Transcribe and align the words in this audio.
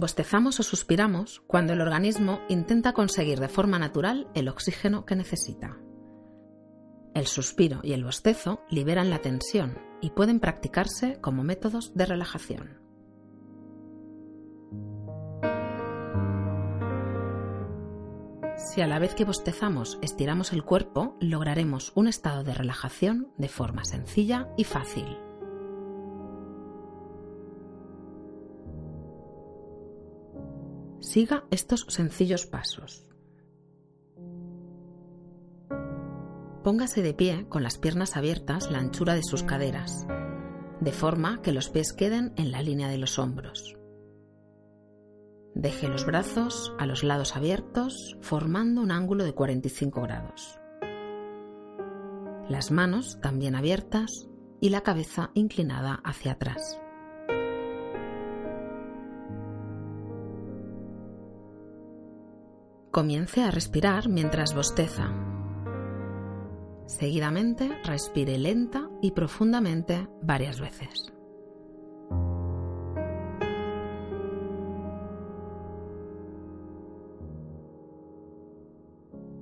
Bostezamos 0.00 0.58
o 0.58 0.62
suspiramos 0.62 1.42
cuando 1.46 1.74
el 1.74 1.82
organismo 1.82 2.40
intenta 2.48 2.94
conseguir 2.94 3.38
de 3.38 3.50
forma 3.50 3.78
natural 3.78 4.28
el 4.34 4.48
oxígeno 4.48 5.04
que 5.04 5.14
necesita. 5.14 5.76
El 7.14 7.26
suspiro 7.26 7.80
y 7.82 7.92
el 7.92 8.02
bostezo 8.02 8.62
liberan 8.70 9.10
la 9.10 9.18
tensión 9.18 9.76
y 10.00 10.08
pueden 10.08 10.40
practicarse 10.40 11.20
como 11.20 11.44
métodos 11.44 11.94
de 11.94 12.06
relajación. 12.06 12.80
Si 18.56 18.80
a 18.80 18.86
la 18.86 18.98
vez 18.98 19.14
que 19.14 19.26
bostezamos 19.26 19.98
estiramos 20.00 20.54
el 20.54 20.64
cuerpo, 20.64 21.18
lograremos 21.20 21.92
un 21.94 22.08
estado 22.08 22.42
de 22.42 22.54
relajación 22.54 23.34
de 23.36 23.48
forma 23.48 23.84
sencilla 23.84 24.48
y 24.56 24.64
fácil. 24.64 25.29
Siga 31.00 31.44
estos 31.50 31.86
sencillos 31.88 32.46
pasos. 32.46 33.06
Póngase 36.62 37.02
de 37.02 37.14
pie 37.14 37.46
con 37.48 37.62
las 37.62 37.78
piernas 37.78 38.18
abiertas 38.18 38.70
la 38.70 38.78
anchura 38.78 39.14
de 39.14 39.22
sus 39.22 39.42
caderas, 39.42 40.06
de 40.80 40.92
forma 40.92 41.40
que 41.40 41.52
los 41.52 41.70
pies 41.70 41.94
queden 41.94 42.34
en 42.36 42.52
la 42.52 42.60
línea 42.60 42.88
de 42.88 42.98
los 42.98 43.18
hombros. 43.18 43.76
Deje 45.54 45.88
los 45.88 46.04
brazos 46.04 46.74
a 46.78 46.84
los 46.84 47.02
lados 47.02 47.34
abiertos, 47.34 48.18
formando 48.20 48.82
un 48.82 48.92
ángulo 48.92 49.24
de 49.24 49.32
45 49.32 50.02
grados. 50.02 50.60
Las 52.50 52.70
manos 52.70 53.18
también 53.22 53.54
abiertas 53.54 54.28
y 54.60 54.68
la 54.68 54.82
cabeza 54.82 55.30
inclinada 55.32 56.00
hacia 56.04 56.32
atrás. 56.32 56.78
Comience 62.90 63.40
a 63.44 63.52
respirar 63.52 64.08
mientras 64.08 64.52
bosteza. 64.52 65.14
Seguidamente 66.86 67.70
respire 67.84 68.36
lenta 68.36 68.90
y 69.00 69.12
profundamente 69.12 70.08
varias 70.22 70.60
veces. 70.60 71.12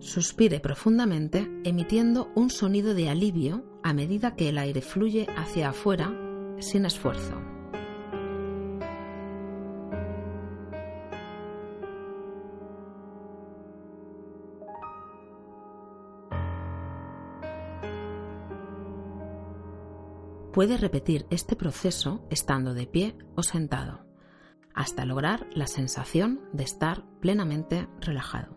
Suspire 0.00 0.58
profundamente 0.58 1.48
emitiendo 1.62 2.32
un 2.34 2.50
sonido 2.50 2.94
de 2.94 3.08
alivio 3.10 3.64
a 3.84 3.92
medida 3.92 4.34
que 4.34 4.48
el 4.48 4.58
aire 4.58 4.80
fluye 4.80 5.28
hacia 5.36 5.68
afuera 5.68 6.12
sin 6.58 6.84
esfuerzo. 6.84 7.55
Puede 20.56 20.78
repetir 20.78 21.26
este 21.28 21.54
proceso 21.54 22.26
estando 22.30 22.72
de 22.72 22.86
pie 22.86 23.14
o 23.34 23.42
sentado, 23.42 24.06
hasta 24.72 25.04
lograr 25.04 25.46
la 25.52 25.66
sensación 25.66 26.40
de 26.54 26.64
estar 26.64 27.04
plenamente 27.20 27.86
relajado. 28.00 28.55